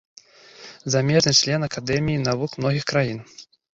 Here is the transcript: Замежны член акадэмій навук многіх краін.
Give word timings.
Замежны 0.93 1.33
член 1.39 1.67
акадэмій 1.67 2.21
навук 2.27 2.57
многіх 2.63 2.89
краін. 2.93 3.19